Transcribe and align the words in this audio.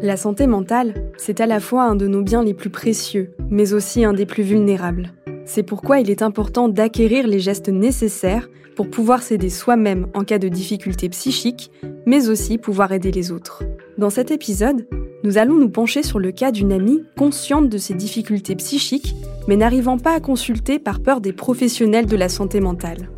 La 0.00 0.16
santé 0.16 0.46
mentale, 0.46 0.94
c'est 1.16 1.40
à 1.40 1.46
la 1.46 1.58
fois 1.58 1.82
un 1.82 1.96
de 1.96 2.06
nos 2.06 2.22
biens 2.22 2.44
les 2.44 2.54
plus 2.54 2.70
précieux, 2.70 3.32
mais 3.50 3.72
aussi 3.72 4.04
un 4.04 4.12
des 4.12 4.26
plus 4.26 4.44
vulnérables. 4.44 5.12
C'est 5.44 5.64
pourquoi 5.64 5.98
il 5.98 6.08
est 6.08 6.22
important 6.22 6.68
d'acquérir 6.68 7.26
les 7.26 7.40
gestes 7.40 7.68
nécessaires 7.68 8.48
pour 8.76 8.90
pouvoir 8.90 9.24
s'aider 9.24 9.50
soi-même 9.50 10.06
en 10.14 10.22
cas 10.22 10.38
de 10.38 10.48
difficultés 10.48 11.08
psychiques, 11.08 11.72
mais 12.06 12.28
aussi 12.28 12.58
pouvoir 12.58 12.92
aider 12.92 13.10
les 13.10 13.32
autres. 13.32 13.64
Dans 13.96 14.10
cet 14.10 14.30
épisode, 14.30 14.86
nous 15.24 15.36
allons 15.36 15.56
nous 15.56 15.70
pencher 15.70 16.04
sur 16.04 16.20
le 16.20 16.30
cas 16.30 16.52
d'une 16.52 16.72
amie 16.72 17.02
consciente 17.16 17.68
de 17.68 17.78
ses 17.78 17.94
difficultés 17.94 18.54
psychiques, 18.54 19.16
mais 19.48 19.56
n'arrivant 19.56 19.98
pas 19.98 20.14
à 20.14 20.20
consulter 20.20 20.78
par 20.78 21.00
peur 21.00 21.20
des 21.20 21.32
professionnels 21.32 22.06
de 22.06 22.16
la 22.16 22.28
santé 22.28 22.60
mentale. 22.60 23.08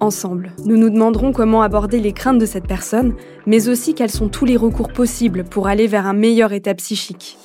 Ensemble, 0.00 0.52
nous 0.64 0.76
nous 0.76 0.90
demanderons 0.90 1.32
comment 1.32 1.60
aborder 1.60 1.98
les 1.98 2.12
craintes 2.12 2.38
de 2.38 2.46
cette 2.46 2.68
personne, 2.68 3.14
mais 3.46 3.68
aussi 3.68 3.94
quels 3.94 4.12
sont 4.12 4.28
tous 4.28 4.44
les 4.44 4.56
recours 4.56 4.92
possibles 4.92 5.42
pour 5.42 5.66
aller 5.66 5.88
vers 5.88 6.06
un 6.06 6.12
meilleur 6.12 6.52
état 6.52 6.72
psychique. 6.74 7.36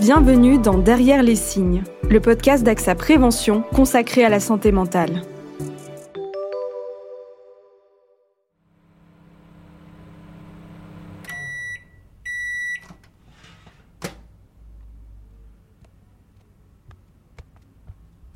Bienvenue 0.00 0.58
dans 0.58 0.78
Derrière 0.78 1.24
les 1.24 1.34
signes, 1.34 1.82
le 2.08 2.20
podcast 2.20 2.62
d'AXA 2.62 2.94
Prévention 2.94 3.64
consacré 3.74 4.24
à 4.24 4.28
la 4.28 4.38
santé 4.38 4.70
mentale. 4.70 5.22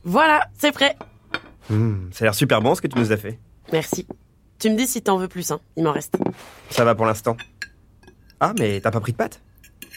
Voilà, 0.08 0.48
c'est 0.58 0.72
prêt. 0.72 0.96
Mmh, 1.68 2.12
ça 2.12 2.24
a 2.24 2.26
l'air 2.28 2.34
super 2.34 2.62
bon 2.62 2.74
ce 2.74 2.80
que 2.80 2.86
tu 2.86 2.98
nous 2.98 3.12
as 3.12 3.18
fait. 3.18 3.38
Merci. 3.72 4.06
Tu 4.58 4.70
me 4.70 4.74
dis 4.76 4.86
si 4.86 5.02
t'en 5.02 5.18
veux 5.18 5.28
plus, 5.28 5.50
hein. 5.50 5.60
Il 5.76 5.84
m'en 5.84 5.92
reste. 5.92 6.16
Ça 6.70 6.82
va 6.84 6.94
pour 6.94 7.04
l'instant. 7.04 7.36
Ah, 8.40 8.54
mais 8.58 8.80
t'as 8.80 8.90
pas 8.90 9.00
pris 9.00 9.12
de 9.12 9.18
pâtes 9.18 9.42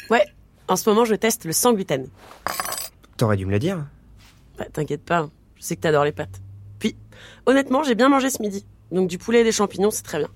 Ouais. 0.09 0.25
En 0.67 0.75
ce 0.75 0.89
moment, 0.89 1.05
je 1.05 1.15
teste 1.15 1.45
le 1.45 1.53
sans 1.53 1.71
gluten. 1.73 2.07
T'aurais 3.15 3.37
dû 3.37 3.45
me 3.45 3.51
le 3.51 3.59
dire. 3.59 3.85
Bah, 4.57 4.65
t'inquiète 4.73 5.03
pas. 5.05 5.19
hein. 5.19 5.31
Je 5.55 5.63
sais 5.63 5.75
que 5.77 5.81
t'adores 5.81 6.03
les 6.03 6.11
pâtes. 6.11 6.41
Puis, 6.79 6.97
honnêtement, 7.45 7.83
j'ai 7.83 7.95
bien 7.95 8.09
mangé 8.09 8.29
ce 8.29 8.41
midi. 8.41 8.65
Donc 8.91 9.07
du 9.07 9.17
poulet 9.17 9.41
et 9.41 9.43
des 9.45 9.53
champignons, 9.53 9.91
c'est 9.91 10.03
très 10.03 10.17
bien. 10.17 10.27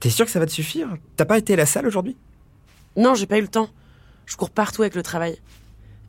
T'es 0.00 0.08
sûr 0.08 0.24
que 0.24 0.30
ça 0.32 0.38
va 0.40 0.46
te 0.46 0.52
suffire? 0.52 0.88
T'as 1.16 1.26
pas 1.26 1.36
été 1.36 1.52
à 1.52 1.56
la 1.56 1.66
salle 1.66 1.86
aujourd'hui? 1.86 2.16
Non, 2.96 3.14
j'ai 3.14 3.26
pas 3.26 3.36
eu 3.36 3.42
le 3.42 3.48
temps. 3.48 3.68
Je 4.24 4.36
cours 4.36 4.48
partout 4.50 4.80
avec 4.82 4.94
le 4.94 5.02
travail. 5.02 5.38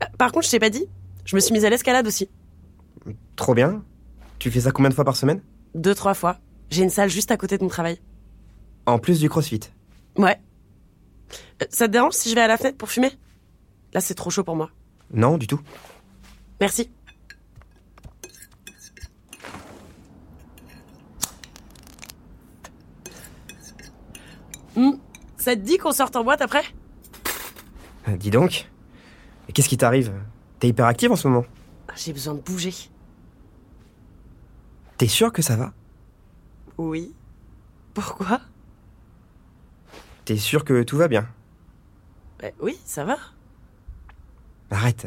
Ah, 0.00 0.08
Par 0.16 0.32
contre, 0.32 0.46
je 0.46 0.50
t'ai 0.50 0.58
pas 0.58 0.70
dit, 0.70 0.86
je 1.26 1.36
me 1.36 1.40
suis 1.40 1.52
mise 1.52 1.64
à 1.66 1.70
l'escalade 1.70 2.06
aussi. 2.06 2.28
Trop 3.36 3.54
bien. 3.54 3.82
Tu 4.38 4.50
fais 4.50 4.60
ça 4.60 4.70
combien 4.70 4.88
de 4.88 4.94
fois 4.94 5.04
par 5.04 5.16
semaine 5.16 5.42
Deux, 5.74 5.94
trois 5.94 6.14
fois. 6.14 6.38
J'ai 6.70 6.82
une 6.82 6.90
salle 6.90 7.08
juste 7.10 7.30
à 7.30 7.36
côté 7.36 7.58
de 7.58 7.62
mon 7.62 7.68
travail. 7.68 8.00
En 8.86 8.98
plus 8.98 9.20
du 9.20 9.28
crossfit. 9.28 9.60
Ouais. 10.16 10.38
Euh, 11.62 11.66
Ça 11.70 11.86
te 11.86 11.92
dérange 11.92 12.12
si 12.14 12.30
je 12.30 12.34
vais 12.34 12.40
à 12.42 12.46
la 12.48 12.56
fenêtre 12.56 12.76
pour 12.76 12.90
fumer? 12.90 13.10
Là, 13.92 14.00
c'est 14.00 14.14
trop 14.14 14.30
chaud 14.30 14.44
pour 14.44 14.56
moi. 14.56 14.70
Non, 15.12 15.38
du 15.38 15.46
tout. 15.46 15.60
Merci. 16.60 16.90
Hmm, 24.76 24.92
Ça 25.36 25.54
te 25.54 25.60
dit 25.60 25.78
qu'on 25.78 25.92
sorte 25.92 26.16
en 26.16 26.24
boîte 26.24 26.42
après? 26.42 26.62
Euh, 28.08 28.16
Dis 28.16 28.30
donc. 28.30 28.68
Qu'est-ce 29.52 29.68
qui 29.68 29.76
t'arrive? 29.76 30.12
T'es 30.58 30.68
hyper 30.68 30.86
active 30.86 31.12
en 31.12 31.16
ce 31.16 31.28
moment? 31.28 31.44
Ah, 31.88 31.92
J'ai 31.96 32.12
besoin 32.12 32.34
de 32.34 32.40
bouger. 32.40 32.72
T'es 34.98 35.08
sûr 35.08 35.32
que 35.32 35.42
ça 35.42 35.56
va? 35.56 35.72
Oui. 36.78 37.12
Pourquoi? 37.94 38.40
T'es 40.24 40.36
sûr 40.36 40.64
que 40.64 40.82
tout 40.82 40.96
va 40.96 41.08
bien? 41.08 41.26
Bah 42.40 42.48
Oui, 42.60 42.78
ça 42.84 43.04
va. 43.04 43.16
Arrête. 44.70 45.06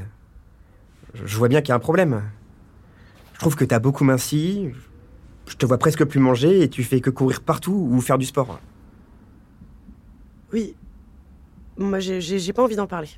Je 1.13 1.37
vois 1.37 1.47
bien 1.47 1.61
qu'il 1.61 1.69
y 1.69 1.71
a 1.71 1.75
un 1.75 1.79
problème. 1.79 2.23
Je 3.33 3.39
trouve 3.39 3.55
que 3.55 3.65
t'as 3.65 3.79
beaucoup 3.79 4.03
minci. 4.03 4.69
Je 5.47 5.55
te 5.55 5.65
vois 5.65 5.77
presque 5.77 6.03
plus 6.05 6.19
manger 6.19 6.61
et 6.61 6.69
tu 6.69 6.83
fais 6.83 7.01
que 7.01 7.09
courir 7.09 7.41
partout 7.41 7.87
ou 7.91 8.01
faire 8.01 8.17
du 8.17 8.25
sport. 8.25 8.59
Oui. 10.53 10.75
Moi, 11.77 11.99
j'ai 11.99 12.53
pas 12.53 12.63
envie 12.63 12.75
d'en 12.75 12.87
parler. 12.87 13.09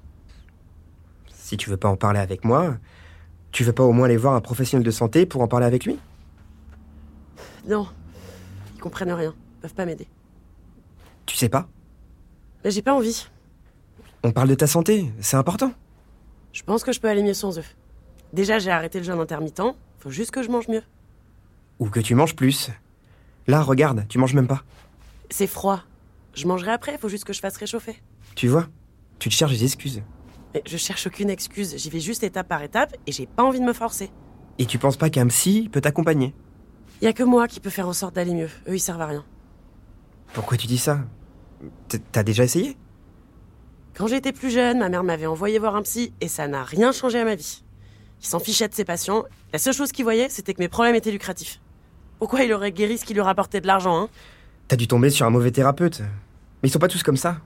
Si 1.34 1.58
tu 1.58 1.70
veux 1.70 1.78
pas 1.78 1.90
en 1.90 1.96
parler 1.96 2.20
avec 2.20 2.46
moi, 2.46 2.78
tu 3.52 3.64
veux 3.64 3.74
pas 3.74 3.84
au 3.84 3.92
moins 3.92 4.06
aller 4.06 4.18
voir 4.18 4.36
un 4.36 4.42
professionnel 4.42 4.86
de 4.86 4.92
santé 4.92 5.26
pour 5.26 5.42
en 5.42 5.48
parler 5.48 5.66
avec 5.66 5.86
lui? 5.86 5.98
Non. 7.68 7.88
Ils 8.76 8.82
comprennent 8.82 9.12
rien. 9.12 9.34
Ils 9.58 9.62
peuvent 9.62 9.74
pas 9.74 9.86
m'aider. 9.86 10.08
Tu 11.26 11.36
sais 11.36 11.50
pas? 11.50 11.68
Mais 12.64 12.72
j'ai 12.72 12.82
pas 12.82 12.94
envie. 12.94 13.28
On 14.24 14.32
parle 14.32 14.50
de 14.50 14.56
ta 14.56 14.68
santé, 14.68 15.12
c'est 15.22 15.38
important. 15.38 15.72
Je 16.52 16.64
pense 16.64 16.84
que 16.84 16.92
je 16.92 17.00
peux 17.00 17.08
aller 17.08 17.24
mieux 17.24 17.34
sans 17.34 17.58
eux. 17.58 17.64
Déjà, 18.34 18.60
j'ai 18.60 18.72
arrêté 18.72 19.00
le 19.00 19.06
jeûne 19.06 19.20
intermittent. 19.20 19.62
Faut 20.00 20.10
juste 20.10 20.32
que 20.32 20.44
je 20.44 20.50
mange 20.50 20.68
mieux. 20.68 20.84
Ou 21.80 21.90
que 21.90 22.00
tu 22.00 22.16
manges 22.16 22.36
plus. 22.36 22.70
Là, 23.48 23.62
regarde, 23.62 24.06
tu 24.10 24.18
manges 24.18 24.34
même 24.34 24.48
pas. 24.48 24.64
C'est 25.30 25.48
froid. 25.48 25.82
Je 26.34 26.48
mangerai 26.48 26.72
après, 26.72 26.98
faut 26.98 27.10
juste 27.10 27.24
que 27.24 27.34
je 27.34 27.40
fasse 27.40 27.58
réchauffer. 27.58 28.02
Tu 28.36 28.48
vois? 28.48 28.68
Tu 29.20 29.30
te 29.30 29.34
cherches 29.34 29.54
des 29.54 29.64
excuses. 29.64 30.02
Mais 30.54 30.64
je 30.66 30.78
cherche 30.78 31.06
aucune 31.08 31.30
excuse, 31.30 31.76
j'y 31.78 31.90
vais 31.90 32.00
juste 32.00 32.24
étape 32.24 32.48
par 32.48 32.64
étape 32.64 32.96
et 33.06 33.12
j'ai 33.12 33.28
pas 33.28 33.44
envie 33.44 33.60
de 33.60 33.66
me 33.66 33.74
forcer. 33.74 34.10
Et 34.58 34.66
tu 34.66 34.80
penses 34.80 34.98
pas 34.98 35.10
qu'un 35.10 35.28
psy 35.28 35.70
peut 35.72 35.82
t'accompagner? 35.82 36.34
Y 37.02 37.08
a 37.08 37.14
que 37.14 37.24
moi 37.24 37.48
qui 37.48 37.60
peux 37.60 37.70
faire 37.70 37.88
en 37.88 37.94
sorte 37.94 38.16
d'aller 38.16 38.34
mieux. 38.34 38.50
Eux, 38.68 38.76
ils 38.76 38.80
servent 38.80 39.02
à 39.02 39.06
rien. 39.08 39.24
Pourquoi 40.34 40.58
tu 40.58 40.68
dis 40.68 40.78
ça? 40.78 41.00
T'as 42.12 42.24
déjà 42.24 42.44
essayé? 42.44 42.78
Quand 43.96 44.08
j'étais 44.08 44.32
plus 44.32 44.50
jeune, 44.50 44.80
ma 44.80 44.90
mère 44.90 45.04
m'avait 45.04 45.26
envoyé 45.26 45.60
voir 45.60 45.76
un 45.76 45.82
psy 45.82 46.14
et 46.22 46.28
ça 46.28 46.48
n'a 46.48 46.64
rien 46.64 46.92
changé 46.92 47.20
à 47.20 47.26
ma 47.26 47.36
vie. 47.36 47.64
Il 48.22 48.28
s'en 48.28 48.40
fichait 48.40 48.68
de 48.68 48.74
ses 48.74 48.86
patients. 48.86 49.24
La 49.54 49.60
seule 49.60 49.74
chose 49.74 49.92
qu'il 49.92 50.04
voyait, 50.04 50.30
c'était 50.30 50.54
que 50.54 50.60
mes 50.60 50.68
problèmes 50.68 50.96
étaient 50.96 51.12
lucratifs. 51.12 51.62
Pourquoi 52.20 52.44
il 52.44 52.52
aurait 52.54 52.72
guéri 52.72 52.98
ce 52.98 53.06
qui 53.06 53.14
lui 53.14 53.22
rapportait 53.22 53.62
de 53.62 53.68
l'argent, 53.68 53.98
hein? 53.98 54.10
T'as 54.68 54.76
dû 54.76 54.88
tomber 54.88 55.10
sur 55.10 55.26
un 55.26 55.30
mauvais 55.30 55.52
thérapeute. 55.52 56.02
Mais 56.62 56.70
ils 56.70 56.72
sont 56.72 56.80
pas 56.80 56.90
tous 56.90 57.02
comme 57.02 57.18
ça. 57.18 57.38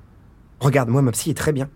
Regarde, 0.60 0.90
moi, 0.90 1.02
ma 1.02 1.12
psy 1.12 1.30
est 1.30 1.38
très 1.38 1.54
bien. 1.54 1.70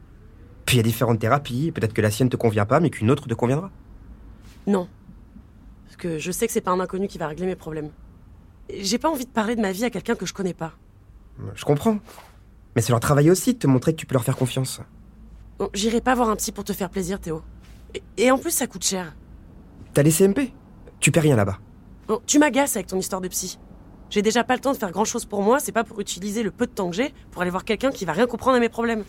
Puis 0.65 0.75
il 0.75 0.77
y 0.77 0.79
a 0.81 0.83
différentes 0.83 1.19
thérapies, 1.19 1.71
peut-être 1.71 1.93
que 1.93 2.01
la 2.01 2.11
sienne 2.11 2.29
te 2.29 2.37
convient 2.37 2.65
pas, 2.65 2.79
mais 2.79 2.89
qu'une 2.89 3.09
autre 3.11 3.27
te 3.27 3.33
conviendra. 3.33 3.71
Non. 4.65 4.89
Que 5.97 6.19
je 6.19 6.31
sais 6.31 6.45
que 6.47 6.53
c'est 6.53 6.61
pas 6.61 6.71
un 6.71 6.79
inconnu 6.79 7.07
qui 7.07 7.17
va 7.17 7.27
régler 7.27 7.45
mes 7.47 7.55
problèmes. 7.55 7.89
J'ai 8.73 8.97
pas 8.97 9.09
envie 9.09 9.25
de 9.25 9.31
parler 9.31 9.55
de 9.55 9.61
ma 9.61 9.71
vie 9.71 9.85
à 9.85 9.89
quelqu'un 9.89 10.15
que 10.15 10.25
je 10.25 10.33
connais 10.33 10.53
pas. 10.53 10.73
Je 11.55 11.65
comprends. 11.65 11.99
Mais 12.75 12.81
c'est 12.81 12.91
leur 12.91 12.99
travail 12.99 13.31
aussi 13.31 13.53
de 13.53 13.59
te 13.59 13.67
montrer 13.67 13.93
que 13.93 13.97
tu 13.99 14.05
peux 14.05 14.13
leur 14.13 14.23
faire 14.23 14.37
confiance. 14.37 14.81
Bon, 15.57 15.69
j'irai 15.73 16.01
pas 16.01 16.13
voir 16.13 16.29
un 16.29 16.35
psy 16.35 16.51
pour 16.51 16.63
te 16.63 16.73
faire 16.73 16.89
plaisir, 16.89 17.19
Théo. 17.19 17.41
Et, 17.95 18.03
et 18.17 18.31
en 18.31 18.37
plus, 18.37 18.51
ça 18.51 18.67
coûte 18.67 18.83
cher. 18.83 19.15
T'as 19.93 20.03
les 20.03 20.11
CMP 20.11 20.53
Tu 20.99 21.11
paies 21.11 21.21
rien 21.21 21.35
là-bas. 21.35 21.57
Bon, 22.07 22.21
tu 22.27 22.37
m'agaces 22.37 22.75
avec 22.75 22.87
ton 22.87 22.97
histoire 22.99 23.21
de 23.21 23.27
psy. 23.29 23.57
J'ai 24.09 24.21
déjà 24.21 24.43
pas 24.43 24.53
le 24.53 24.61
temps 24.61 24.71
de 24.71 24.77
faire 24.77 24.91
grand 24.91 25.05
chose 25.05 25.25
pour 25.25 25.41
moi, 25.41 25.59
c'est 25.59 25.71
pas 25.71 25.83
pour 25.83 25.99
utiliser 25.99 26.43
le 26.43 26.51
peu 26.51 26.65
de 26.65 26.71
temps 26.71 26.89
que 26.89 26.95
j'ai 26.95 27.13
pour 27.31 27.41
aller 27.41 27.51
voir 27.51 27.65
quelqu'un 27.65 27.91
qui 27.91 28.05
va 28.05 28.13
rien 28.13 28.27
comprendre 28.27 28.57
à 28.57 28.59
mes 28.59 28.69
problèmes. 28.69 29.03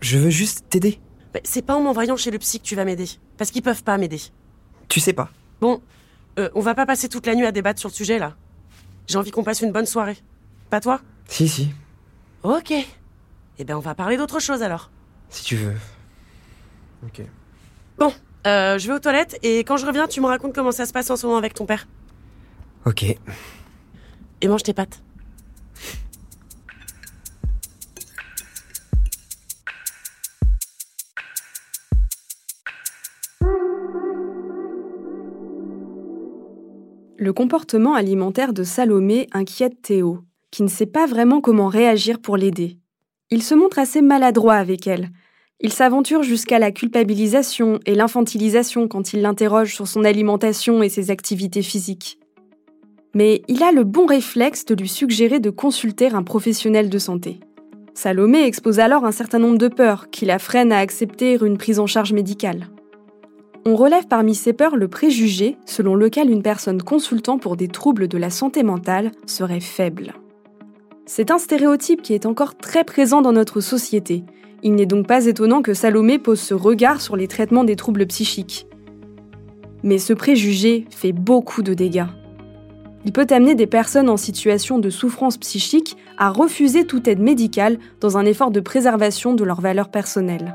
Je 0.00 0.18
veux 0.18 0.30
juste 0.30 0.66
t'aider. 0.68 1.00
Mais 1.32 1.40
c'est 1.44 1.62
pas 1.62 1.76
en 1.76 1.80
m'envoyant 1.80 2.16
chez 2.16 2.30
le 2.30 2.38
psy 2.38 2.58
que 2.58 2.64
tu 2.64 2.74
vas 2.76 2.84
m'aider. 2.84 3.08
Parce 3.38 3.50
qu'ils 3.50 3.62
peuvent 3.62 3.84
pas 3.84 3.96
m'aider. 3.98 4.20
Tu 4.88 5.00
sais 5.00 5.12
pas. 5.12 5.30
Bon, 5.60 5.80
euh, 6.38 6.48
on 6.54 6.60
va 6.60 6.74
pas 6.74 6.86
passer 6.86 7.08
toute 7.08 7.26
la 7.26 7.34
nuit 7.34 7.46
à 7.46 7.52
débattre 7.52 7.80
sur 7.80 7.88
le 7.88 7.94
sujet 7.94 8.18
là. 8.18 8.34
J'ai 9.06 9.18
envie 9.18 9.30
qu'on 9.30 9.44
passe 9.44 9.60
une 9.60 9.72
bonne 9.72 9.86
soirée. 9.86 10.16
Pas 10.70 10.80
toi 10.80 11.00
Si, 11.28 11.48
si. 11.48 11.70
Ok. 12.42 12.72
Eh 13.58 13.64
ben 13.64 13.76
on 13.76 13.80
va 13.80 13.94
parler 13.94 14.16
d'autre 14.16 14.40
chose 14.40 14.62
alors. 14.62 14.90
Si 15.30 15.44
tu 15.44 15.56
veux. 15.56 15.74
Ok. 17.04 17.22
Bon, 17.98 18.12
euh, 18.46 18.78
je 18.78 18.86
vais 18.88 18.94
aux 18.94 18.98
toilettes 18.98 19.38
et 19.42 19.60
quand 19.60 19.76
je 19.76 19.86
reviens, 19.86 20.06
tu 20.08 20.20
me 20.20 20.26
racontes 20.26 20.54
comment 20.54 20.72
ça 20.72 20.86
se 20.86 20.92
passe 20.92 21.10
en 21.10 21.16
ce 21.16 21.26
moment 21.26 21.38
avec 21.38 21.54
ton 21.54 21.66
père. 21.66 21.86
Ok. 22.84 23.04
Et 23.04 24.48
mange 24.48 24.62
tes 24.62 24.74
pâtes. 24.74 25.02
Le 37.18 37.32
comportement 37.32 37.94
alimentaire 37.94 38.52
de 38.52 38.62
Salomé 38.62 39.26
inquiète 39.32 39.80
Théo, 39.80 40.18
qui 40.50 40.62
ne 40.62 40.68
sait 40.68 40.84
pas 40.84 41.06
vraiment 41.06 41.40
comment 41.40 41.68
réagir 41.68 42.20
pour 42.20 42.36
l'aider. 42.36 42.76
Il 43.30 43.42
se 43.42 43.54
montre 43.54 43.78
assez 43.78 44.02
maladroit 44.02 44.56
avec 44.56 44.86
elle. 44.86 45.08
Il 45.60 45.72
s'aventure 45.72 46.22
jusqu'à 46.22 46.58
la 46.58 46.72
culpabilisation 46.72 47.80
et 47.86 47.94
l'infantilisation 47.94 48.86
quand 48.86 49.14
il 49.14 49.22
l'interroge 49.22 49.74
sur 49.74 49.88
son 49.88 50.04
alimentation 50.04 50.82
et 50.82 50.90
ses 50.90 51.10
activités 51.10 51.62
physiques. 51.62 52.18
Mais 53.14 53.40
il 53.48 53.62
a 53.62 53.72
le 53.72 53.84
bon 53.84 54.04
réflexe 54.04 54.66
de 54.66 54.74
lui 54.74 54.88
suggérer 54.88 55.40
de 55.40 55.48
consulter 55.48 56.08
un 56.08 56.22
professionnel 56.22 56.90
de 56.90 56.98
santé. 56.98 57.40
Salomé 57.94 58.44
expose 58.44 58.78
alors 58.78 59.06
un 59.06 59.12
certain 59.12 59.38
nombre 59.38 59.56
de 59.56 59.68
peurs 59.68 60.10
qui 60.10 60.26
la 60.26 60.38
freinent 60.38 60.70
à 60.72 60.80
accepter 60.80 61.38
une 61.40 61.56
prise 61.56 61.78
en 61.78 61.86
charge 61.86 62.12
médicale. 62.12 62.66
On 63.68 63.74
relève 63.74 64.06
parmi 64.06 64.36
ces 64.36 64.52
peurs 64.52 64.76
le 64.76 64.86
préjugé 64.86 65.58
selon 65.64 65.96
lequel 65.96 66.30
une 66.30 66.44
personne 66.44 66.80
consultant 66.80 67.36
pour 67.36 67.56
des 67.56 67.66
troubles 67.66 68.06
de 68.06 68.16
la 68.16 68.30
santé 68.30 68.62
mentale 68.62 69.10
serait 69.26 69.58
faible. 69.58 70.14
C'est 71.04 71.32
un 71.32 71.38
stéréotype 71.38 72.00
qui 72.00 72.14
est 72.14 72.26
encore 72.26 72.56
très 72.56 72.84
présent 72.84 73.22
dans 73.22 73.32
notre 73.32 73.60
société. 73.60 74.22
Il 74.62 74.76
n'est 74.76 74.86
donc 74.86 75.08
pas 75.08 75.26
étonnant 75.26 75.62
que 75.62 75.74
Salomé 75.74 76.20
pose 76.20 76.38
ce 76.38 76.54
regard 76.54 77.00
sur 77.00 77.16
les 77.16 77.26
traitements 77.26 77.64
des 77.64 77.74
troubles 77.74 78.06
psychiques. 78.06 78.68
Mais 79.82 79.98
ce 79.98 80.12
préjugé 80.12 80.86
fait 80.90 81.12
beaucoup 81.12 81.64
de 81.64 81.74
dégâts. 81.74 82.06
Il 83.04 83.10
peut 83.10 83.26
amener 83.30 83.56
des 83.56 83.66
personnes 83.66 84.08
en 84.08 84.16
situation 84.16 84.78
de 84.78 84.90
souffrance 84.90 85.38
psychique 85.38 85.96
à 86.18 86.30
refuser 86.30 86.86
toute 86.86 87.08
aide 87.08 87.20
médicale 87.20 87.80
dans 88.00 88.16
un 88.16 88.26
effort 88.26 88.52
de 88.52 88.60
préservation 88.60 89.34
de 89.34 89.42
leurs 89.42 89.60
valeurs 89.60 89.90
personnelles. 89.90 90.54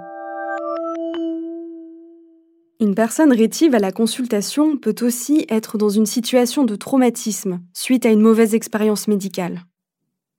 Une 2.81 2.95
personne 2.95 3.31
rétive 3.31 3.75
à 3.75 3.80
la 3.80 3.92
consultation 3.92 4.75
peut 4.75 4.95
aussi 5.01 5.45
être 5.50 5.78
dans 5.78 5.89
une 5.89 6.07
situation 6.07 6.63
de 6.63 6.75
traumatisme 6.75 7.62
suite 7.75 8.07
à 8.07 8.10
une 8.10 8.22
mauvaise 8.22 8.56
expérience 8.56 9.07
médicale. 9.07 9.66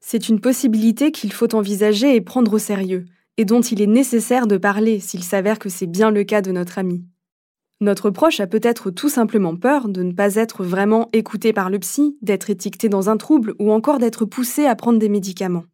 C'est 0.00 0.28
une 0.28 0.40
possibilité 0.40 1.12
qu'il 1.12 1.32
faut 1.32 1.54
envisager 1.54 2.16
et 2.16 2.20
prendre 2.20 2.52
au 2.52 2.58
sérieux, 2.58 3.04
et 3.36 3.44
dont 3.44 3.60
il 3.60 3.80
est 3.80 3.86
nécessaire 3.86 4.48
de 4.48 4.56
parler 4.56 4.98
s'il 4.98 5.22
s'avère 5.22 5.60
que 5.60 5.68
c'est 5.68 5.86
bien 5.86 6.10
le 6.10 6.24
cas 6.24 6.42
de 6.42 6.50
notre 6.50 6.80
ami. 6.80 7.04
Notre 7.80 8.10
proche 8.10 8.40
a 8.40 8.48
peut-être 8.48 8.90
tout 8.90 9.08
simplement 9.08 9.54
peur 9.54 9.88
de 9.88 10.02
ne 10.02 10.12
pas 10.12 10.34
être 10.34 10.64
vraiment 10.64 11.10
écouté 11.12 11.52
par 11.52 11.70
le 11.70 11.78
psy, 11.78 12.18
d'être 12.22 12.50
étiqueté 12.50 12.88
dans 12.88 13.08
un 13.08 13.18
trouble 13.18 13.54
ou 13.60 13.70
encore 13.70 14.00
d'être 14.00 14.24
poussé 14.24 14.66
à 14.66 14.74
prendre 14.74 14.98
des 14.98 15.08
médicaments. 15.08 15.66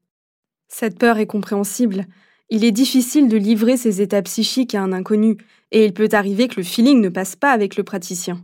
Cette 0.69 0.99
peur 0.99 1.17
est 1.17 1.27
compréhensible. 1.27 2.05
Il 2.51 2.65
est 2.65 2.73
difficile 2.73 3.29
de 3.29 3.37
livrer 3.37 3.77
ses 3.77 4.01
états 4.01 4.23
psychiques 4.23 4.75
à 4.75 4.83
un 4.83 4.93
inconnu, 4.93 5.37
et 5.71 5.85
il 5.85 5.93
peut 5.93 6.09
arriver 6.13 6.49
que 6.49 6.57
le 6.57 6.63
feeling 6.63 7.01
ne 7.03 7.11
passe 7.11 7.37
pas 7.37 7.51
avec 7.51 7.77
le 7.77 7.85
praticien. 7.85 8.43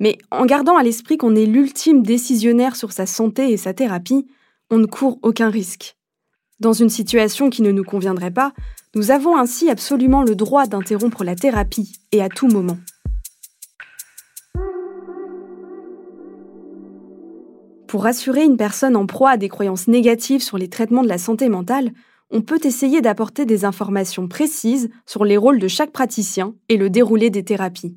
Mais 0.00 0.16
en 0.30 0.46
gardant 0.46 0.78
à 0.78 0.82
l'esprit 0.82 1.18
qu'on 1.18 1.36
est 1.36 1.44
l'ultime 1.44 2.02
décisionnaire 2.02 2.74
sur 2.74 2.92
sa 2.92 3.04
santé 3.04 3.52
et 3.52 3.58
sa 3.58 3.74
thérapie, 3.74 4.26
on 4.70 4.78
ne 4.78 4.86
court 4.86 5.18
aucun 5.20 5.50
risque. 5.50 5.96
Dans 6.58 6.72
une 6.72 6.88
situation 6.88 7.50
qui 7.50 7.60
ne 7.60 7.70
nous 7.70 7.84
conviendrait 7.84 8.30
pas, 8.30 8.54
nous 8.94 9.10
avons 9.10 9.36
ainsi 9.36 9.68
absolument 9.68 10.22
le 10.22 10.34
droit 10.34 10.66
d'interrompre 10.66 11.22
la 11.22 11.34
thérapie, 11.34 11.92
et 12.12 12.22
à 12.22 12.30
tout 12.30 12.48
moment. 12.48 12.78
Pour 17.88 18.04
rassurer 18.04 18.44
une 18.44 18.56
personne 18.56 18.96
en 18.96 19.04
proie 19.04 19.32
à 19.32 19.36
des 19.36 19.50
croyances 19.50 19.86
négatives 19.86 20.42
sur 20.42 20.56
les 20.56 20.68
traitements 20.68 21.02
de 21.02 21.08
la 21.08 21.18
santé 21.18 21.50
mentale, 21.50 21.92
on 22.32 22.40
peut 22.40 22.60
essayer 22.64 23.02
d'apporter 23.02 23.44
des 23.44 23.66
informations 23.66 24.26
précises 24.26 24.88
sur 25.06 25.24
les 25.24 25.36
rôles 25.36 25.58
de 25.58 25.68
chaque 25.68 25.92
praticien 25.92 26.54
et 26.70 26.78
le 26.78 26.88
déroulé 26.88 27.28
des 27.28 27.44
thérapies. 27.44 27.94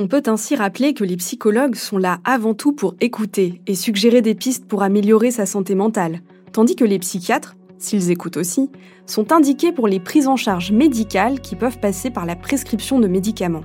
On 0.00 0.08
peut 0.08 0.22
ainsi 0.26 0.56
rappeler 0.56 0.94
que 0.94 1.04
les 1.04 1.16
psychologues 1.18 1.76
sont 1.76 1.98
là 1.98 2.18
avant 2.24 2.54
tout 2.54 2.72
pour 2.72 2.94
écouter 3.00 3.60
et 3.66 3.74
suggérer 3.74 4.22
des 4.22 4.34
pistes 4.34 4.66
pour 4.66 4.82
améliorer 4.82 5.30
sa 5.30 5.46
santé 5.46 5.74
mentale, 5.74 6.20
tandis 6.52 6.74
que 6.74 6.84
les 6.84 6.98
psychiatres, 6.98 7.54
s'ils 7.78 8.10
écoutent 8.10 8.38
aussi, 8.38 8.70
sont 9.06 9.30
indiqués 9.30 9.72
pour 9.72 9.88
les 9.88 10.00
prises 10.00 10.26
en 10.26 10.36
charge 10.36 10.72
médicales 10.72 11.40
qui 11.40 11.54
peuvent 11.54 11.78
passer 11.78 12.10
par 12.10 12.24
la 12.24 12.36
prescription 12.36 12.98
de 12.98 13.06
médicaments. 13.06 13.64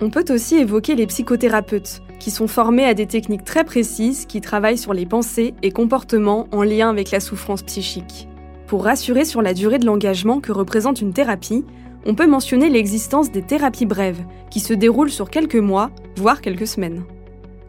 On 0.00 0.10
peut 0.10 0.24
aussi 0.30 0.56
évoquer 0.56 0.96
les 0.96 1.06
psychothérapeutes, 1.06 2.02
qui 2.18 2.32
sont 2.32 2.48
formés 2.48 2.84
à 2.84 2.92
des 2.92 3.06
techniques 3.06 3.44
très 3.44 3.62
précises 3.62 4.26
qui 4.26 4.40
travaillent 4.40 4.76
sur 4.76 4.94
les 4.94 5.06
pensées 5.06 5.54
et 5.62 5.70
comportements 5.70 6.48
en 6.50 6.64
lien 6.64 6.90
avec 6.90 7.12
la 7.12 7.20
souffrance 7.20 7.62
psychique. 7.62 8.28
Pour 8.72 8.84
rassurer 8.84 9.26
sur 9.26 9.42
la 9.42 9.52
durée 9.52 9.78
de 9.78 9.84
l'engagement 9.84 10.40
que 10.40 10.50
représente 10.50 11.02
une 11.02 11.12
thérapie, 11.12 11.62
on 12.06 12.14
peut 12.14 12.26
mentionner 12.26 12.70
l'existence 12.70 13.30
des 13.30 13.42
thérapies 13.42 13.84
brèves, 13.84 14.24
qui 14.50 14.60
se 14.60 14.72
déroulent 14.72 15.10
sur 15.10 15.28
quelques 15.28 15.56
mois, 15.56 15.90
voire 16.16 16.40
quelques 16.40 16.66
semaines. 16.66 17.04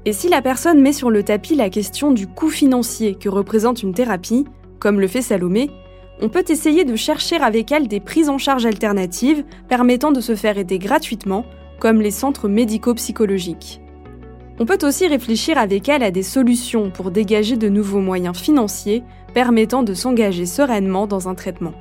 Et 0.06 0.14
si 0.14 0.30
la 0.30 0.42
personne 0.42 0.82
met 0.82 0.94
sur 0.94 1.10
le 1.10 1.22
tapis 1.22 1.56
la 1.56 1.70
question 1.70 2.12
du 2.12 2.26
coût 2.26 2.48
financier 2.48 3.16
que 3.16 3.28
représente 3.28 3.84
une 3.84 3.94
thérapie, 3.94 4.46
comme 4.80 5.02
le 5.02 5.10
fait 5.10 5.22
Salomé, 5.22 5.72
on 6.22 6.30
peut 6.30 6.46
essayer 6.48 6.86
de 6.86 6.96
chercher 6.96 7.36
avec 7.36 7.74
elle 7.74 7.90
des 7.90 8.00
prises 8.00 8.30
en 8.30 8.38
charge 8.38 8.66
alternatives 8.66 9.44
permettant 9.68 10.14
de 10.14 10.22
se 10.22 10.38
faire 10.38 10.58
aider 10.58 10.80
gratuitement, 10.80 11.44
comme 11.82 12.00
les 12.00 12.12
centres 12.12 12.48
médico-psychologiques. 12.48 13.82
On 14.58 14.66
peut 14.66 14.80
aussi 14.84 15.08
réfléchir 15.08 15.58
avec 15.58 15.90
elle 15.90 16.04
à 16.04 16.12
des 16.12 16.24
solutions 16.24 16.92
pour 16.92 17.12
dégager 17.12 17.58
de 17.58 17.68
nouveaux 17.68 18.00
moyens 18.00 18.38
financiers 18.38 19.04
permettant 19.34 19.84
de 19.84 19.94
s'engager 19.94 20.46
sereinement 20.46 21.08
dans 21.08 21.30
un 21.30 21.36
traitement. 21.36 21.74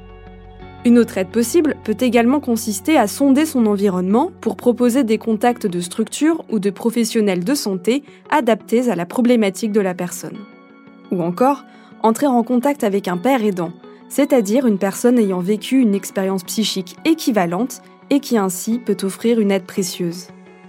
Une 0.85 0.99
autre 0.99 1.17
aide 1.17 1.29
possible 1.29 1.77
peut 1.85 1.97
également 2.01 2.41
consister 2.41 2.97
à 2.97 3.07
sonder 3.07 3.47
son 3.47 3.67
environnement 3.67 4.33
pour 4.41 4.57
proposer 4.57 5.05
des 5.05 5.19
contacts 5.19 5.67
de 5.67 5.81
structures 5.81 6.45
ou 6.51 6.59
de 6.59 6.71
professionnels 6.71 7.45
de 7.45 7.55
santé 7.55 8.03
adaptés 8.31 8.91
à 8.91 8.97
la 8.97 9.07
problématique 9.07 9.71
de 9.71 9.81
la 9.81 9.95
personne. 9.95 10.39
Ou 11.13 11.23
encore, 11.23 11.65
entrer 12.03 12.27
en 12.27 12.43
contact 12.43 12.83
avec 12.83 13.07
un 13.07 13.17
père 13.17 13.45
aidant, 13.45 13.73
c'est-à-dire 14.09 14.67
une 14.67 14.79
personne 14.79 15.19
ayant 15.19 15.41
vécu 15.41 15.81
une 15.81 15.95
expérience 15.95 16.43
psychique 16.43 16.97
équivalente 17.05 17.81
et 18.11 18.19
qui 18.19 18.37
ainsi 18.37 18.79
peut 18.79 18.97
offrir 19.05 19.39
une 19.39 19.53
aide 19.53 19.65
précieuse. 19.65 20.29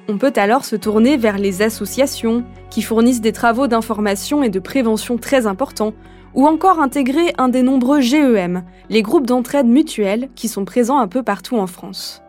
On 0.09 0.17
peut 0.17 0.33
alors 0.35 0.65
se 0.65 0.75
tourner 0.75 1.15
vers 1.15 1.37
les 1.37 1.61
associations 1.61 2.43
qui 2.69 2.81
fournissent 2.81 3.21
des 3.21 3.31
travaux 3.31 3.67
d'information 3.67 4.43
et 4.43 4.49
de 4.49 4.59
prévention 4.59 5.17
très 5.17 5.47
importants, 5.47 5.93
ou 6.33 6.45
encore 6.45 6.79
intégrer 6.79 7.33
un 7.37 7.47
des 7.47 7.61
nombreux 7.61 8.01
GEM, 8.01 8.63
les 8.89 9.01
groupes 9.01 9.27
d'entraide 9.27 9.67
mutuelle 9.67 10.29
qui 10.35 10.47
sont 10.47 10.65
présents 10.65 10.99
un 10.99 11.07
peu 11.07 11.23
partout 11.23 11.57
en 11.57 11.67
France. 11.67 12.21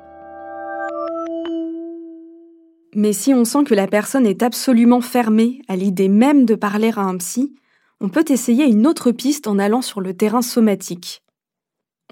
Mais 2.94 3.12
si 3.12 3.35
on 3.35 3.44
sent 3.44 3.65
que 3.65 3.75
la 3.75 3.88
personne 3.88 4.26
est 4.26 4.44
absolument 4.44 5.00
fermée 5.00 5.62
à 5.67 5.75
l'idée 5.75 6.09
même 6.09 6.44
de 6.44 6.55
parler 6.55 6.93
à 6.94 7.00
un 7.00 7.17
psy, 7.17 7.56
on 8.00 8.09
peut 8.09 8.25
essayer 8.29 8.67
une 8.67 8.87
autre 8.87 9.11
piste 9.11 9.49
en 9.49 9.59
allant 9.59 9.82
sur 9.82 10.00
le 10.00 10.15
terrain 10.15 10.43
somatique. 10.43 11.24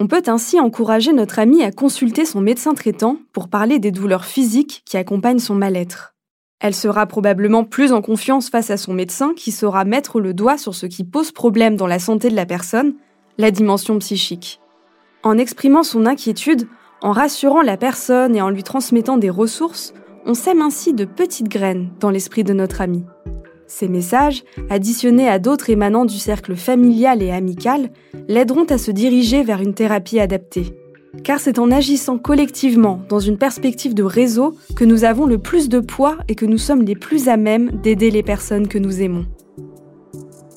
On 0.03 0.07
peut 0.07 0.23
ainsi 0.27 0.59
encourager 0.59 1.13
notre 1.13 1.39
ami 1.39 1.63
à 1.63 1.71
consulter 1.71 2.25
son 2.25 2.41
médecin 2.41 2.73
traitant 2.73 3.19
pour 3.31 3.47
parler 3.47 3.79
des 3.79 3.91
douleurs 3.91 4.25
physiques 4.25 4.83
qui 4.85 4.97
accompagnent 4.97 5.39
son 5.39 5.55
mal-être. 5.55 6.13
Elle 6.59 6.75
sera 6.75 7.05
probablement 7.05 7.63
plus 7.63 7.93
en 7.93 8.01
confiance 8.01 8.49
face 8.49 8.69
à 8.69 8.75
son 8.75 8.93
médecin 8.93 9.33
qui 9.33 9.53
saura 9.53 9.85
mettre 9.85 10.19
le 10.19 10.33
doigt 10.33 10.57
sur 10.57 10.75
ce 10.75 10.87
qui 10.87 11.05
pose 11.05 11.31
problème 11.31 11.77
dans 11.77 11.87
la 11.87 11.99
santé 11.99 12.27
de 12.27 12.35
la 12.35 12.45
personne, 12.45 12.95
la 13.37 13.49
dimension 13.49 13.97
psychique. 13.99 14.59
En 15.23 15.37
exprimant 15.37 15.83
son 15.83 16.05
inquiétude, 16.05 16.67
en 17.01 17.13
rassurant 17.13 17.61
la 17.61 17.77
personne 17.77 18.35
et 18.35 18.41
en 18.41 18.49
lui 18.49 18.63
transmettant 18.63 19.15
des 19.15 19.29
ressources, 19.29 19.93
on 20.25 20.33
sème 20.33 20.61
ainsi 20.61 20.93
de 20.93 21.05
petites 21.05 21.47
graines 21.47 21.91
dans 22.01 22.09
l'esprit 22.09 22.43
de 22.43 22.51
notre 22.51 22.81
ami. 22.81 23.05
Ces 23.67 23.87
messages, 23.87 24.43
additionnés 24.69 25.27
à 25.27 25.39
d'autres 25.39 25.69
émanant 25.69 26.05
du 26.05 26.17
cercle 26.17 26.55
familial 26.55 27.21
et 27.21 27.31
amical, 27.31 27.91
l'aideront 28.27 28.65
à 28.65 28.77
se 28.77 28.91
diriger 28.91 29.43
vers 29.43 29.61
une 29.61 29.73
thérapie 29.73 30.19
adaptée. 30.19 30.77
Car 31.23 31.39
c'est 31.39 31.59
en 31.59 31.71
agissant 31.71 32.17
collectivement 32.17 33.01
dans 33.07 33.19
une 33.19 33.37
perspective 33.37 33.93
de 33.93 34.03
réseau 34.03 34.55
que 34.75 34.83
nous 34.83 35.03
avons 35.03 35.25
le 35.25 35.37
plus 35.37 35.69
de 35.69 35.79
poids 35.79 36.17
et 36.27 36.35
que 36.35 36.45
nous 36.45 36.57
sommes 36.57 36.81
les 36.81 36.95
plus 36.95 37.29
à 37.29 37.37
même 37.37 37.71
d'aider 37.81 38.09
les 38.09 38.23
personnes 38.23 38.67
que 38.67 38.79
nous 38.79 39.01
aimons. 39.01 39.25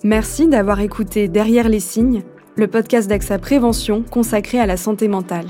Merci 0.03 0.47
d'avoir 0.47 0.81
écouté 0.81 1.29
Derrière 1.29 1.69
les 1.69 1.81
signes, 1.81 2.23
le 2.57 2.69
podcast 2.69 3.09
d'AXA 3.09 3.39
Prévention 3.39 4.03
consacré 4.03 4.59
à 4.59 4.67
la 4.67 4.77
santé 4.77 5.09
mentale. 5.09 5.47